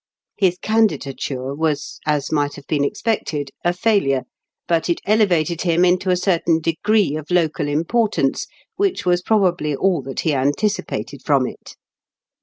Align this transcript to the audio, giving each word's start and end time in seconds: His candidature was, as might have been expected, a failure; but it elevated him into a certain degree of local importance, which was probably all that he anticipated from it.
His 0.35 0.57
candidature 0.57 1.53
was, 1.53 1.99
as 2.07 2.31
might 2.31 2.55
have 2.55 2.65
been 2.65 2.83
expected, 2.83 3.51
a 3.63 3.71
failure; 3.71 4.23
but 4.67 4.89
it 4.89 4.99
elevated 5.05 5.61
him 5.61 5.85
into 5.85 6.09
a 6.09 6.17
certain 6.17 6.59
degree 6.59 7.15
of 7.15 7.29
local 7.29 7.67
importance, 7.67 8.47
which 8.77 9.05
was 9.05 9.21
probably 9.21 9.75
all 9.75 10.01
that 10.01 10.21
he 10.21 10.33
anticipated 10.33 11.21
from 11.23 11.45
it. 11.45 11.75